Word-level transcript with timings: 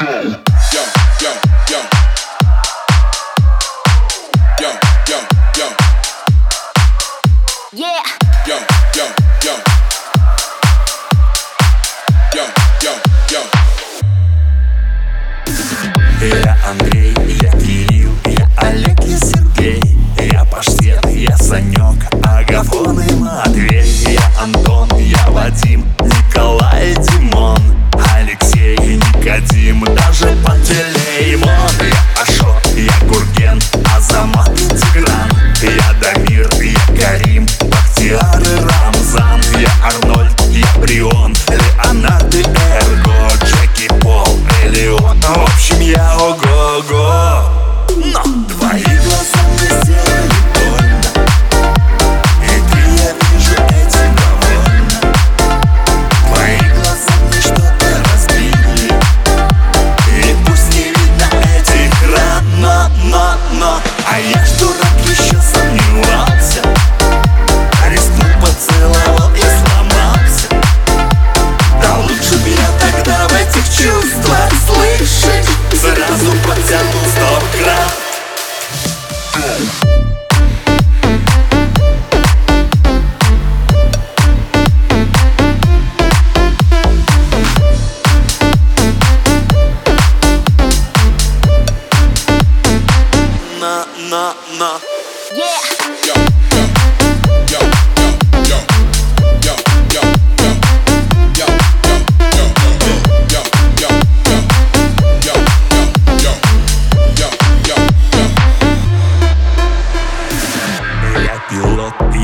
Я 0.00 0.06
Андрей, 16.68 17.14
я 17.40 17.50
Кирилл, 17.52 18.10
я 18.26 18.48
Олег, 18.56 18.98
я 19.04 19.18
Сергей. 19.18 19.96
Я 20.18 20.44
Паштет, 20.44 21.06
я 21.12 21.36
Санек, 21.36 22.12
Агафон 22.24 23.00
и 23.00 23.14
Матвей 23.14 23.84
Я 24.12 24.28
Антон, 24.42 24.88
я 24.98 25.30
Вадим, 25.30 25.84
чувствах 73.76 74.50
слышать. 74.66 75.48
Сразу 75.80 76.30
потянул 76.46 77.04
стоп-кран 77.14 77.90
На, 93.60 93.86
на, 94.10 94.34
на. 94.58 94.80
Yeah. 95.34 95.73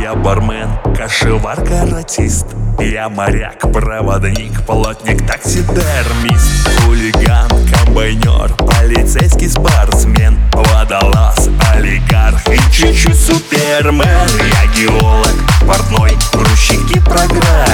Я 0.00 0.14
бармен, 0.14 0.70
кошевар, 0.96 1.56
каратист 1.56 2.46
Я 2.78 3.08
моряк, 3.10 3.60
проводник, 3.72 4.64
плотник, 4.64 5.26
таксидермист. 5.26 6.70
Хулиган, 6.80 7.50
комбайнер, 7.70 8.54
полицейский 8.56 9.50
спортсмен. 9.50 10.38
Водолаз, 10.52 11.50
олигарх 11.74 12.48
и 12.48 12.58
чуть-чуть 12.72 13.14
супермен. 13.14 14.06
Я 14.06 14.66
геолог, 14.74 15.28
портной, 15.66 16.12
грузчик 16.32 16.96
и 16.96 17.00
программист 17.00 17.69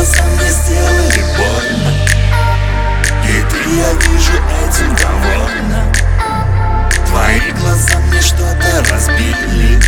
глаза 0.00 0.22
мне 0.22 0.48
сделали 0.48 1.24
больно. 1.36 1.92
И 3.22 3.44
ты, 3.50 3.58
я 3.76 3.92
вижу, 3.92 4.32
этим 4.64 4.96
довольна 4.96 5.92
Твои 7.06 7.52
глаза 7.52 7.98
мне 8.08 8.20
что-то 8.22 8.82
разбили. 8.90 9.78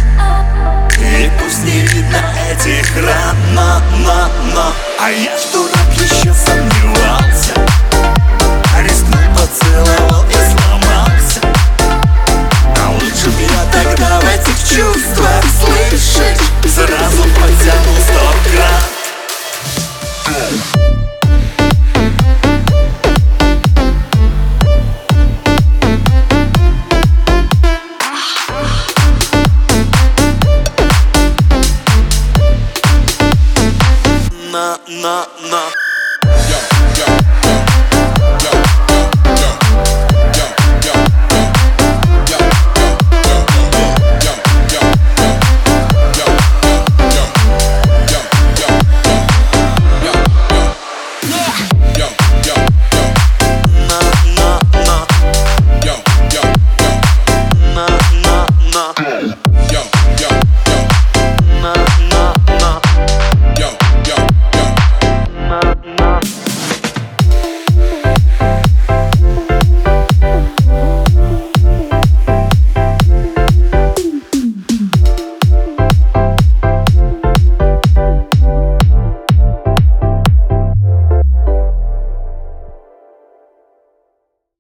И 0.98 1.30
пусть 1.38 1.64
не 1.64 1.80
видно 1.80 2.18
этих 2.50 2.86
ран 2.96 3.36
Но, 3.54 3.80
но, 3.98 4.28
но. 4.54 4.72
А 5.00 5.10
я 5.10 5.36
ж 5.36 5.40
дурак 5.52 5.92
еще 5.94 6.32
сомневался 6.34 7.54
Рискнул, 8.80 9.18
поцеловал 9.34 10.24
и 10.28 10.34
сломался. 10.34 11.40
А 12.76 12.90
лучше 12.90 13.30
я 13.40 13.64
тогда 13.72 14.20
этих 14.30 14.58
чувствах 14.58 15.44
слышать. 15.58 16.40
Сразу 16.64 17.22
потянул 17.34 18.11
на 34.62 34.78
на 34.86 35.26
на. 35.50 35.62
Yeah, 36.48 36.60
yeah, 36.96 37.18
yeah. 37.44 37.61